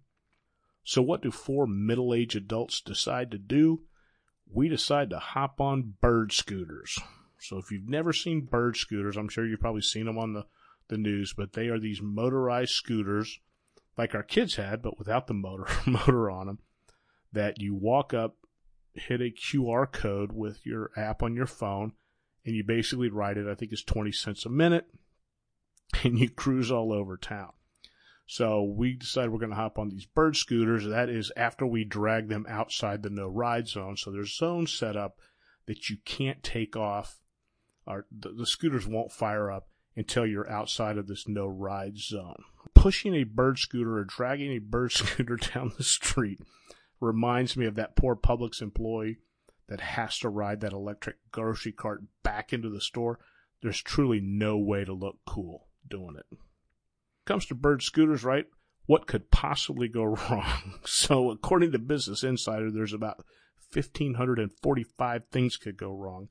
So 0.85 1.03
what 1.03 1.23
do 1.23 1.31
four 1.31 1.67
middle-aged 1.67 2.37
adults 2.37 2.81
decide 2.81 3.31
to 3.31 3.39
do? 3.39 3.83
We 4.53 4.69
decide 4.69 5.11
to 5.11 5.19
hop 5.19 5.61
on 5.61 5.95
bird 6.01 6.33
scooters. 6.33 6.99
So 7.39 7.59
if 7.59 7.71
you've 7.71 7.89
never 7.89 8.13
seen 8.13 8.47
bird 8.51 8.77
scooters, 8.77 9.17
I'm 9.17 9.29
sure 9.29 9.47
you've 9.47 9.61
probably 9.61 9.83
seen 9.83 10.07
them 10.07 10.19
on 10.19 10.35
the, 10.35 10.47
the 10.89 10.99
news, 10.99 11.33
but 11.37 11.53
they 11.53 11.69
are 11.69 11.79
these 11.79 12.01
motorized 12.03 12.73
scooters 12.73 13.41
like 14.01 14.15
our 14.15 14.23
kids 14.23 14.57
had, 14.57 14.81
but 14.81 14.99
without 14.99 15.27
the 15.27 15.35
motor 15.35 15.67
motor 15.87 16.31
on 16.31 16.47
them 16.47 16.59
that 17.33 17.61
you 17.61 17.75
walk 17.75 18.15
up, 18.15 18.37
hit 18.95 19.21
a 19.21 19.31
QR 19.31 19.91
code 19.91 20.33
with 20.33 20.65
your 20.65 20.91
app 20.97 21.23
on 21.23 21.35
your 21.35 21.47
phone, 21.47 21.93
and 22.45 22.57
you 22.57 22.65
basically 22.65 23.11
ride 23.11 23.37
it. 23.37 23.47
I 23.47 23.55
think 23.55 23.73
it's 23.73 23.85
20 23.85 24.11
cents 24.11 24.47
a 24.47 24.49
minute, 24.49 24.87
and 26.03 26.19
you 26.19 26.31
cruise 26.31 26.71
all 26.71 26.93
over 26.93 27.17
town. 27.17 27.53
So 28.27 28.63
we 28.63 28.95
decided 28.95 29.33
we're 29.33 29.39
going 29.39 29.51
to 29.51 29.57
hop 29.57 29.79
on 29.79 29.91
these 29.91 30.07
bird 30.07 30.37
scooters. 30.37 30.87
That 30.87 31.11
is 31.11 31.31
after 31.37 31.67
we 31.67 31.85
drag 31.85 32.29
them 32.29 32.47
outside 32.49 33.03
the 33.03 33.11
no 33.11 33.27
ride 33.27 33.69
zone. 33.69 33.97
So 33.97 34.11
there's 34.11 34.37
zones 34.37 34.73
set 34.73 34.97
up 34.97 35.19
that 35.67 35.91
you 35.91 35.99
can't 36.05 36.43
take 36.43 36.75
off, 36.75 37.21
or 37.87 38.07
the, 38.17 38.31
the 38.31 38.47
scooters 38.47 38.87
won't 38.87 39.13
fire 39.13 39.51
up 39.51 39.69
until 39.95 40.25
you're 40.25 40.51
outside 40.51 40.97
of 40.97 41.07
this 41.07 41.29
no 41.29 41.47
ride 41.47 41.99
zone. 41.99 42.45
Pushing 42.81 43.15
a 43.15 43.25
bird 43.25 43.59
scooter 43.59 43.99
or 43.99 44.05
dragging 44.05 44.53
a 44.53 44.59
bird 44.59 44.93
scooter 44.93 45.37
down 45.37 45.73
the 45.77 45.85
street 45.85 46.41
reminds 46.99 47.55
me 47.55 47.67
of 47.67 47.75
that 47.75 47.95
poor 47.95 48.17
Publix 48.17 48.63
employee 48.63 49.19
that 49.69 49.83
has 49.83 50.19
to 50.21 50.31
ride 50.31 50.61
that 50.61 50.73
electric 50.73 51.17
grocery 51.31 51.73
cart 51.73 52.03
back 52.23 52.55
into 52.55 52.71
the 52.71 52.81
store. 52.81 53.19
There's 53.63 53.83
truly 53.83 54.19
no 54.23 54.57
way 54.57 54.87
to 54.87 54.95
look 54.95 55.19
cool 55.27 55.69
doing 55.87 56.17
it. 56.17 56.39
Comes 57.27 57.45
to 57.47 57.55
bird 57.55 57.83
scooters, 57.83 58.25
right? 58.25 58.47
What 58.87 59.07
could 59.07 59.31
possibly 59.31 59.87
go 59.87 60.05
wrong? 60.31 60.81
So, 60.87 61.31
according 61.31 61.73
to 61.73 61.79
Business 61.79 62.25
Insider, 62.25 62.71
there's 62.71 62.95
about 62.95 63.25
1,545 63.75 65.27
things 65.31 65.59
could 65.59 65.77
go 65.77 65.93
wrong. 65.93 66.29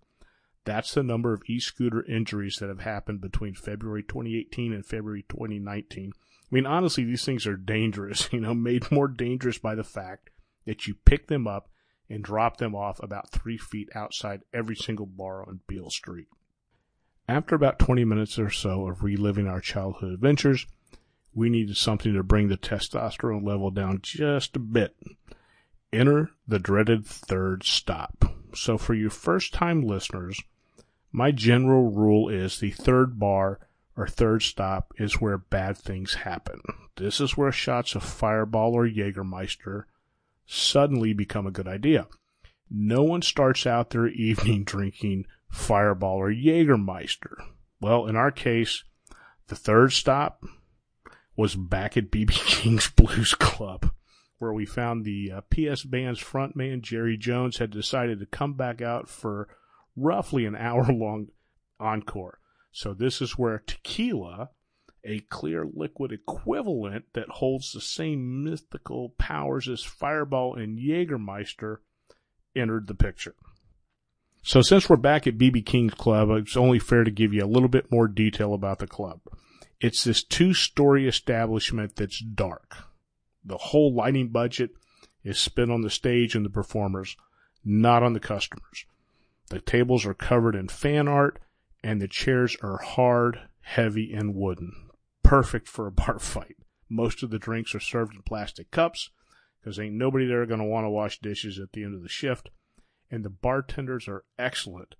That's 0.70 0.94
the 0.94 1.02
number 1.02 1.34
of 1.34 1.42
e-scooter 1.48 2.06
injuries 2.06 2.58
that 2.58 2.70
have 2.70 2.82
happened 2.82 3.22
between 3.22 3.56
February 3.56 4.04
2018 4.04 4.72
and 4.72 4.86
February 4.86 5.26
2019. 5.28 6.12
I 6.16 6.22
mean, 6.52 6.68
honestly, 6.68 7.04
these 7.04 7.26
things 7.26 7.48
are 7.48 7.58
dangerous, 7.58 8.30
you 8.32 8.40
know, 8.40 8.54
made 8.54 8.92
more 8.92 9.08
dangerous 9.08 9.58
by 9.58 9.74
the 9.74 9.84
fact 9.84 10.30
that 10.68 10.86
you 10.86 10.94
pick 11.06 11.26
them 11.26 11.48
up 11.48 11.72
and 12.08 12.24
drop 12.24 12.58
them 12.58 12.76
off 12.76 13.02
about 13.02 13.32
three 13.32 13.58
feet 13.58 13.90
outside 13.96 14.44
every 14.54 14.76
single 14.76 15.08
bar 15.08 15.42
on 15.42 15.62
Beale 15.66 15.90
Street. 15.90 16.28
After 17.28 17.56
about 17.56 17.80
20 17.80 18.06
minutes 18.06 18.38
or 18.38 18.52
so 18.52 18.88
of 18.88 19.02
reliving 19.02 19.48
our 19.48 19.62
childhood 19.62 20.14
adventures, 20.14 20.68
we 21.34 21.50
needed 21.50 21.78
something 21.78 22.14
to 22.14 22.22
bring 22.22 22.48
the 22.48 22.58
testosterone 22.58 23.44
level 23.44 23.72
down 23.72 24.02
just 24.04 24.56
a 24.56 24.60
bit. 24.60 24.96
Enter 25.92 26.30
the 26.48 26.60
dreaded 26.60 27.08
third 27.08 27.64
stop. 27.64 28.24
So, 28.54 28.78
for 28.78 28.94
you 28.94 29.10
first 29.10 29.52
time 29.52 29.82
listeners, 29.82 30.40
my 31.12 31.32
general 31.32 31.92
rule 31.92 32.30
is 32.30 32.60
the 32.60 32.72
third 32.72 33.20
bar 33.20 33.60
or 33.96 34.08
third 34.08 34.44
stop 34.44 34.94
is 34.98 35.20
where 35.20 35.38
bad 35.38 35.78
things 35.78 36.14
happen. 36.14 36.62
This 36.96 37.20
is 37.20 37.36
where 37.36 37.52
shots 37.52 37.96
of 37.96 38.04
Fireball 38.04 38.74
or 38.74 38.88
Jägermeister 38.88 39.84
suddenly 40.46 41.14
become 41.14 41.48
a 41.48 41.52
good 41.52 41.68
idea. 41.68 42.08
No 42.70 43.04
one 43.04 43.22
starts 43.22 43.66
out 43.66 43.90
their 43.90 44.08
evening 44.10 44.64
drinking 44.64 45.26
Fireball 45.50 46.18
or 46.18 46.32
Jägermeister. 46.32 47.36
Well, 47.82 48.08
in 48.08 48.16
our 48.16 48.32
case, 48.32 48.84
the 49.48 49.56
third 49.56 49.94
stop 49.94 50.44
was 51.36 51.56
back 51.56 51.98
at 51.98 52.12
BB 52.12 52.32
King's 52.46 52.90
Blues 52.90 53.34
Club, 53.34 53.92
where 54.38 54.54
we 54.54 54.66
found 54.66 55.04
the 55.04 55.32
uh, 55.32 55.42
PS 55.50 55.84
Band's 55.84 56.22
frontman, 56.22 56.82
Jerry 56.82 57.18
Jones, 57.18 57.58
had 57.58 57.72
decided 57.72 58.20
to 58.20 58.26
come 58.26 58.54
back 58.54 58.82
out 58.82 59.10
for 59.10 59.48
roughly 60.00 60.46
an 60.46 60.56
hour 60.56 60.86
long 60.92 61.28
encore. 61.80 62.40
So 62.72 62.94
this 62.94 63.22
is 63.22 63.38
where 63.38 63.64
tequila 63.66 64.50
a 65.04 65.20
clear 65.30 65.66
liquid 65.74 66.12
equivalent 66.12 67.06
that 67.14 67.30
holds 67.30 67.72
the 67.72 67.82
same 67.82 68.44
mythical 68.44 69.10
powers 69.18 69.70
as 69.70 69.84
Fireball 69.84 70.56
and 70.56 70.78
Jägermeister 70.78 71.78
entered 72.56 72.88
the 72.88 72.96
picture. 72.96 73.36
So 74.42 74.62
since 74.62 74.90
we're 74.90 74.98
back 74.98 75.28
at 75.28 75.38
BB 75.38 75.66
King's 75.66 75.94
Club, 75.94 76.30
it's 76.32 76.58
only 76.58 76.80
fair 76.80 77.04
to 77.04 77.12
give 77.12 77.34
you 77.34 77.44
a 77.44 77.48
little 77.48 77.70
bit 77.70 77.92
more 77.92 78.08
detail 78.08 78.54
about 78.54 78.80
the 78.80 78.88
club. 78.88 79.22
It's 79.80 80.04
this 80.04 80.24
two-story 80.24 81.08
establishment 81.08 81.96
that's 81.96 82.20
dark. 82.20 82.76
The 83.44 83.58
whole 83.58 83.94
lighting 83.94 84.30
budget 84.30 84.72
is 85.24 85.40
spent 85.40 85.72
on 85.72 85.82
the 85.82 85.90
stage 85.90 86.36
and 86.36 86.46
the 86.46 86.50
performers, 86.50 87.16
not 87.64 88.04
on 88.04 88.14
the 88.14 88.20
customers. 88.20 88.86
The 89.50 89.60
tables 89.60 90.06
are 90.06 90.14
covered 90.14 90.56
in 90.56 90.68
fan 90.68 91.08
art 91.08 91.40
and 91.84 92.02
the 92.02 92.08
chairs 92.08 92.56
are 92.62 92.78
hard, 92.78 93.42
heavy, 93.62 94.14
and 94.14 94.36
wooden 94.36 94.90
perfect 95.30 95.68
for 95.68 95.86
a 95.86 95.92
bar 95.92 96.18
fight. 96.18 96.58
Most 96.90 97.22
of 97.22 97.30
the 97.30 97.38
drinks 97.38 97.76
are 97.76 97.80
served 97.80 98.16
in 98.16 98.24
plastic 98.24 98.72
cups 98.72 99.12
because 99.60 99.80
ain't 99.80 99.94
nobody 99.94 100.26
there 100.26 100.46
going 100.48 100.60
to 100.60 100.66
want 100.66 100.86
to 100.86 100.90
wash 100.90 101.20
dishes 101.20 101.60
at 101.60 101.74
the 101.74 101.84
end 101.84 101.94
of 101.94 102.02
the 102.02 102.10
shift. 102.10 102.50
And 103.12 103.24
the 103.24 103.30
bartenders 103.30 104.08
are 104.08 104.26
excellent 104.38 104.96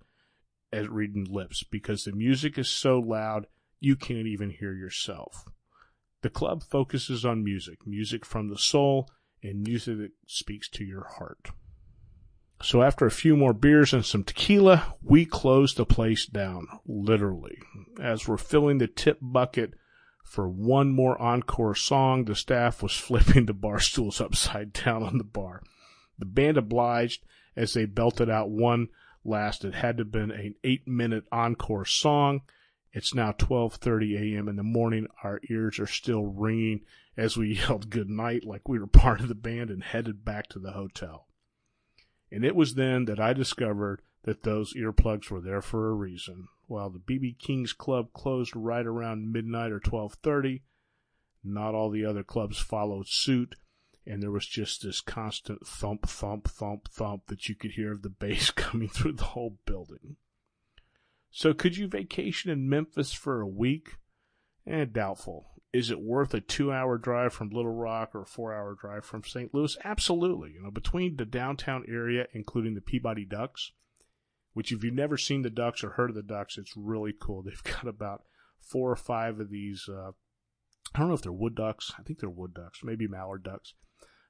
at 0.72 0.90
reading 0.90 1.26
lips 1.28 1.64
because 1.64 2.04
the 2.04 2.12
music 2.12 2.58
is 2.58 2.68
so 2.68 2.98
loud 3.00 3.46
you 3.80 3.96
can't 3.96 4.26
even 4.26 4.50
hear 4.50 4.72
yourself. 4.72 5.46
The 6.22 6.30
club 6.30 6.62
focuses 6.62 7.24
on 7.24 7.42
music, 7.42 7.86
music 7.86 8.24
from 8.24 8.48
the 8.48 8.58
soul, 8.58 9.08
and 9.42 9.62
music 9.62 9.98
that 9.98 10.12
speaks 10.26 10.68
to 10.70 10.84
your 10.84 11.06
heart. 11.18 11.50
So 12.62 12.82
after 12.82 13.06
a 13.06 13.10
few 13.10 13.36
more 13.36 13.54
beers 13.54 13.94
and 13.94 14.04
some 14.04 14.22
tequila, 14.22 14.94
we 15.02 15.24
closed 15.24 15.78
the 15.78 15.86
place 15.86 16.26
down, 16.26 16.66
literally. 16.86 17.58
As 17.98 18.28
we're 18.28 18.36
filling 18.36 18.78
the 18.78 18.86
tip 18.86 19.18
bucket 19.22 19.72
for 20.22 20.46
one 20.46 20.90
more 20.92 21.20
encore 21.20 21.74
song, 21.74 22.26
the 22.26 22.34
staff 22.34 22.82
was 22.82 22.92
flipping 22.96 23.46
the 23.46 23.54
bar 23.54 23.80
stools 23.80 24.20
upside 24.20 24.74
down 24.74 25.02
on 25.02 25.16
the 25.16 25.24
bar. 25.24 25.62
The 26.18 26.26
band 26.26 26.58
obliged 26.58 27.24
as 27.56 27.72
they 27.72 27.86
belted 27.86 28.28
out 28.28 28.50
one 28.50 28.88
last. 29.24 29.64
It 29.64 29.74
had 29.74 29.96
to 29.96 30.02
have 30.02 30.12
been 30.12 30.30
an 30.30 30.54
eight 30.62 30.86
minute 30.86 31.24
encore 31.32 31.86
song. 31.86 32.42
It's 32.92 33.14
now 33.14 33.32
12:30 33.32 34.34
a.m. 34.34 34.48
in 34.48 34.56
the 34.56 34.62
morning. 34.62 35.06
Our 35.22 35.40
ears 35.48 35.78
are 35.78 35.86
still 35.86 36.26
ringing 36.26 36.82
as 37.16 37.38
we 37.38 37.54
yelled 37.56 37.88
good 37.88 38.10
night 38.10 38.44
like 38.44 38.68
we 38.68 38.78
were 38.78 38.86
part 38.86 39.20
of 39.20 39.28
the 39.28 39.34
band 39.34 39.70
and 39.70 39.82
headed 39.82 40.26
back 40.26 40.48
to 40.48 40.58
the 40.58 40.72
hotel. 40.72 41.26
And 42.30 42.44
it 42.44 42.54
was 42.54 42.74
then 42.74 43.06
that 43.06 43.20
I 43.20 43.32
discovered 43.32 44.02
that 44.22 44.42
those 44.42 44.74
earplugs 44.74 45.30
were 45.30 45.40
there 45.40 45.62
for 45.62 45.88
a 45.88 45.94
reason 45.94 46.48
while 46.66 46.90
the 46.90 47.00
BB 47.00 47.38
King's 47.38 47.72
Club 47.72 48.12
closed 48.12 48.54
right 48.54 48.86
around 48.86 49.32
midnight 49.32 49.72
or 49.72 49.80
12:30. 49.80 50.62
Not 51.42 51.74
all 51.74 51.90
the 51.90 52.04
other 52.04 52.22
clubs 52.22 52.58
followed 52.58 53.08
suit, 53.08 53.56
and 54.06 54.22
there 54.22 54.30
was 54.30 54.46
just 54.46 54.82
this 54.82 55.00
constant 55.00 55.66
thump, 55.66 56.06
thump, 56.08 56.48
thump, 56.48 56.88
thump 56.88 57.26
that 57.26 57.48
you 57.48 57.54
could 57.54 57.72
hear 57.72 57.92
of 57.92 58.02
the 58.02 58.10
bass 58.10 58.50
coming 58.52 58.88
through 58.88 59.14
the 59.14 59.24
whole 59.24 59.58
building. 59.66 60.16
So 61.30 61.54
could 61.54 61.76
you 61.76 61.88
vacation 61.88 62.50
in 62.50 62.68
Memphis 62.68 63.12
for 63.12 63.40
a 63.40 63.46
week? 63.46 63.96
Eh, 64.66 64.84
doubtful. 64.84 65.49
Is 65.72 65.90
it 65.90 66.00
worth 66.00 66.34
a 66.34 66.40
two-hour 66.40 66.98
drive 66.98 67.32
from 67.32 67.50
Little 67.50 67.72
Rock 67.72 68.14
or 68.14 68.22
a 68.22 68.26
four-hour 68.26 68.76
drive 68.80 69.04
from 69.04 69.22
St. 69.22 69.54
Louis? 69.54 69.76
Absolutely. 69.84 70.52
You 70.52 70.62
know, 70.62 70.70
between 70.70 71.16
the 71.16 71.24
downtown 71.24 71.84
area, 71.88 72.26
including 72.32 72.74
the 72.74 72.80
Peabody 72.80 73.24
Ducks, 73.24 73.72
which 74.52 74.72
if 74.72 74.82
you've 74.82 74.94
never 74.94 75.16
seen 75.16 75.42
the 75.42 75.50
ducks 75.50 75.84
or 75.84 75.90
heard 75.90 76.10
of 76.10 76.16
the 76.16 76.22
ducks, 76.22 76.58
it's 76.58 76.76
really 76.76 77.14
cool. 77.18 77.42
They've 77.44 77.62
got 77.62 77.86
about 77.86 78.24
four 78.60 78.90
or 78.90 78.96
five 78.96 79.38
of 79.38 79.50
these. 79.50 79.88
Uh, 79.88 80.10
I 80.94 80.98
don't 80.98 81.08
know 81.08 81.14
if 81.14 81.22
they're 81.22 81.32
wood 81.32 81.54
ducks. 81.54 81.92
I 81.98 82.02
think 82.02 82.18
they're 82.18 82.28
wood 82.28 82.54
ducks, 82.54 82.80
maybe 82.82 83.06
mallard 83.06 83.44
ducks. 83.44 83.74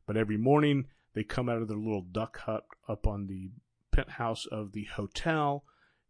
But 0.06 0.16
every 0.16 0.36
morning 0.36 0.88
they 1.14 1.24
come 1.24 1.48
out 1.48 1.62
of 1.62 1.68
their 1.68 1.76
little 1.76 2.02
duck 2.02 2.38
hut 2.40 2.64
up 2.88 3.06
on 3.06 3.26
the 3.26 3.50
penthouse 3.92 4.46
of 4.46 4.72
the 4.72 4.84
hotel. 4.84 5.64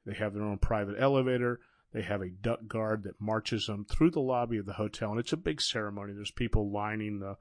They 0.04 0.14
have 0.14 0.34
their 0.34 0.42
own 0.42 0.58
private 0.58 0.96
elevator. 0.99 1.60
They 1.92 2.02
have 2.02 2.23
a 2.23 2.30
duck 2.30 2.66
guard 2.68 3.02
that 3.02 3.20
marches 3.20 3.66
them 3.66 3.85
through 3.85 4.12
the 4.12 4.20
lobby 4.20 4.59
of 4.59 4.66
the 4.66 4.75
hotel, 4.75 5.11
and 5.11 5.18
it's 5.18 5.32
a 5.32 5.37
big 5.37 5.61
ceremony. 5.61 6.12
There's 6.12 6.30
people 6.30 6.70
lining 6.70 7.18
the 7.18 7.37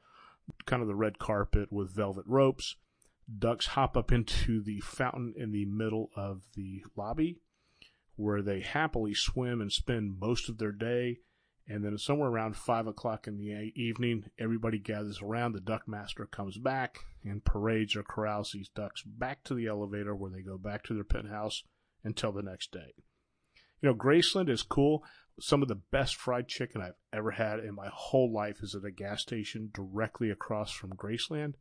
kind 0.65 0.81
of 0.81 0.87
the 0.87 0.95
red 0.95 1.19
carpet 1.19 1.71
with 1.71 1.95
velvet 1.95 2.25
ropes. 2.27 2.75
Ducks 3.37 3.67
hop 3.67 3.95
up 3.95 4.11
into 4.11 4.63
the 4.63 4.79
fountain 4.79 5.35
in 5.37 5.51
the 5.51 5.65
middle 5.65 6.09
of 6.15 6.41
the 6.55 6.83
lobby 6.95 7.37
where 8.15 8.41
they 8.41 8.59
happily 8.59 9.13
swim 9.13 9.61
and 9.61 9.71
spend 9.71 10.19
most 10.19 10.49
of 10.49 10.57
their 10.57 10.73
day. 10.73 11.19
And 11.67 11.85
then 11.85 11.97
somewhere 11.97 12.29
around 12.29 12.57
five 12.57 12.87
o'clock 12.87 13.27
in 13.27 13.37
the 13.37 13.71
evening, 13.75 14.25
everybody 14.39 14.79
gathers 14.79 15.21
around. 15.21 15.53
The 15.53 15.61
duck 15.61 15.87
master 15.87 16.25
comes 16.25 16.57
back 16.57 16.97
and 17.23 17.45
parades 17.45 17.95
or 17.95 18.03
corrals 18.03 18.51
these 18.51 18.69
ducks 18.69 19.03
back 19.03 19.43
to 19.43 19.53
the 19.53 19.67
elevator 19.67 20.15
where 20.15 20.31
they 20.31 20.41
go 20.41 20.57
back 20.57 20.83
to 20.85 20.95
their 20.95 21.03
penthouse 21.03 21.63
until 22.03 22.31
the 22.31 22.41
next 22.41 22.71
day. 22.71 22.95
You 23.81 23.89
know, 23.89 23.95
Graceland 23.95 24.49
is 24.49 24.63
cool. 24.63 25.03
Some 25.39 25.61
of 25.61 25.67
the 25.67 25.75
best 25.75 26.15
fried 26.15 26.47
chicken 26.47 26.81
I've 26.81 26.97
ever 27.13 27.31
had 27.31 27.59
in 27.59 27.75
my 27.75 27.89
whole 27.91 28.31
life 28.31 28.61
is 28.61 28.75
at 28.75 28.83
a 28.83 28.91
gas 28.91 29.21
station 29.21 29.71
directly 29.73 30.29
across 30.29 30.71
from 30.71 30.91
Graceland. 30.91 31.53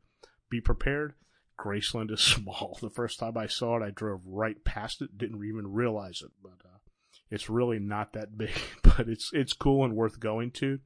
Be 0.50 0.60
prepared. 0.60 1.14
Graceland 1.58 2.10
is 2.10 2.20
small. 2.22 2.78
The 2.80 2.90
first 2.90 3.20
time 3.20 3.36
I 3.36 3.46
saw 3.46 3.76
it, 3.76 3.84
I 3.84 3.90
drove 3.90 4.20
right 4.24 4.62
past 4.64 5.02
it, 5.02 5.16
didn't 5.16 5.44
even 5.44 5.72
realize 5.72 6.22
it, 6.22 6.32
but 6.42 6.58
uh, 6.64 6.78
it's 7.30 7.50
really 7.50 7.78
not 7.78 8.12
that 8.14 8.36
big, 8.36 8.54
but 8.82 9.08
it's 9.08 9.30
it's 9.32 9.52
cool 9.52 9.84
and 9.84 9.94
worth 9.94 10.18
going 10.18 10.50
to. 10.52 10.80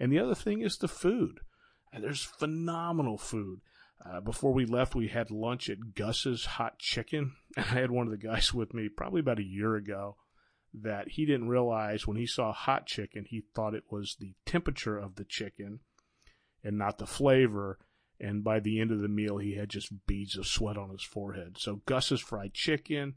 And 0.00 0.10
the 0.10 0.18
other 0.18 0.34
thing 0.34 0.60
is 0.60 0.78
the 0.78 0.88
food. 0.88 1.40
And 1.92 2.02
there's 2.02 2.24
phenomenal 2.24 3.16
food. 3.16 3.60
Uh, 4.04 4.20
before 4.20 4.52
we 4.52 4.66
left, 4.66 4.96
we 4.96 5.06
had 5.06 5.30
lunch 5.30 5.70
at 5.70 5.94
Gus's 5.94 6.44
Hot 6.44 6.80
Chicken. 6.80 7.36
I 7.56 7.62
had 7.62 7.92
one 7.92 8.06
of 8.06 8.10
the 8.10 8.26
guys 8.26 8.52
with 8.52 8.74
me 8.74 8.88
probably 8.88 9.20
about 9.20 9.38
a 9.38 9.44
year 9.44 9.76
ago 9.76 10.16
that 10.82 11.10
he 11.10 11.24
didn't 11.24 11.48
realize 11.48 12.06
when 12.06 12.16
he 12.16 12.26
saw 12.26 12.52
hot 12.52 12.86
chicken, 12.86 13.24
he 13.28 13.44
thought 13.54 13.74
it 13.74 13.84
was 13.90 14.16
the 14.18 14.34
temperature 14.44 14.98
of 14.98 15.14
the 15.14 15.24
chicken 15.24 15.80
and 16.62 16.76
not 16.76 16.98
the 16.98 17.06
flavor. 17.06 17.78
And 18.20 18.42
by 18.42 18.60
the 18.60 18.80
end 18.80 18.90
of 18.90 19.00
the 19.00 19.08
meal, 19.08 19.38
he 19.38 19.56
had 19.56 19.68
just 19.68 20.06
beads 20.06 20.36
of 20.36 20.46
sweat 20.46 20.76
on 20.76 20.90
his 20.90 21.02
forehead. 21.02 21.56
So 21.58 21.82
Gus's 21.86 22.20
Fried 22.20 22.54
Chicken 22.54 23.14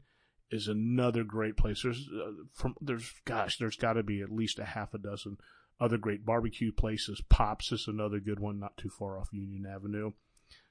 is 0.50 0.68
another 0.68 1.24
great 1.24 1.56
place. 1.56 1.82
There's 1.82 2.08
uh, 2.08 2.44
from 2.52 2.74
there's 2.80 3.12
gosh, 3.24 3.58
there's 3.58 3.76
got 3.76 3.94
to 3.94 4.02
be 4.02 4.22
at 4.22 4.30
least 4.30 4.58
a 4.58 4.64
half 4.64 4.94
a 4.94 4.98
dozen 4.98 5.38
other 5.80 5.98
great 5.98 6.24
barbecue 6.24 6.72
places. 6.72 7.22
Pops 7.28 7.72
is 7.72 7.86
another 7.86 8.20
good 8.20 8.40
one, 8.40 8.58
not 8.58 8.76
too 8.76 8.88
far 8.88 9.18
off 9.18 9.32
Union 9.32 9.66
Avenue. 9.66 10.12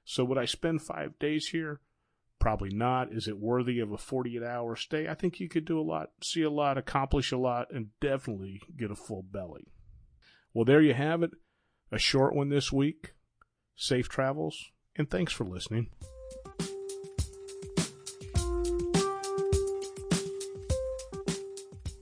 So 0.04 0.24
would 0.26 0.38
I 0.38 0.46
spend 0.46 0.82
five 0.82 1.18
days 1.20 1.50
here? 1.50 1.82
Probably 2.40 2.70
not. 2.70 3.12
Is 3.12 3.28
it 3.28 3.40
worthy 3.40 3.80
of 3.80 3.92
a 3.92 3.98
48 3.98 4.44
hour 4.44 4.76
stay? 4.76 5.08
I 5.08 5.16
think 5.16 5.40
you 5.40 5.50
could 5.50 5.66
do 5.66 5.80
a 5.80 5.82
lot, 5.82 6.12
see 6.22 6.44
a 6.44 6.50
lot, 6.50 6.78
accomplish 6.78 7.32
a 7.32 7.38
lot, 7.38 7.68
and 7.74 7.88
definitely 8.00 8.62
get 8.78 8.92
a 8.92 8.96
full 8.96 9.24
belly. 9.24 9.68
Well, 10.54 10.66
there 10.66 10.82
you 10.82 10.94
have 10.94 11.24
it. 11.24 11.32
A 11.92 11.98
short 11.98 12.36
one 12.36 12.50
this 12.50 12.72
week. 12.72 13.14
Safe 13.76 14.10
travels, 14.10 14.72
and 14.96 15.10
thanks 15.10 15.32
for 15.32 15.46
listening. 15.46 15.90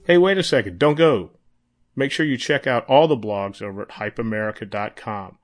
Hey, 0.06 0.18
wait 0.18 0.38
a 0.38 0.42
second. 0.42 0.78
Don't 0.78 0.94
go. 0.94 1.30
Make 1.96 2.12
sure 2.12 2.24
you 2.24 2.36
check 2.36 2.66
out 2.66 2.86
all 2.86 3.08
the 3.08 3.16
blogs 3.16 3.60
over 3.60 3.82
at 3.82 3.88
hypeamerica.com. 3.88 5.38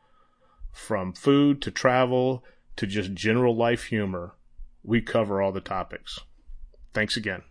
From 0.71 1.13
food 1.13 1.61
to 1.63 1.71
travel 1.71 2.45
to 2.77 2.87
just 2.87 3.13
general 3.13 3.57
life 3.57 3.85
humor, 3.85 4.37
we 4.85 5.01
cover 5.01 5.41
all 5.41 5.53
the 5.53 5.61
topics. 5.61 6.19
Thanks 6.93 7.17
again. 7.17 7.43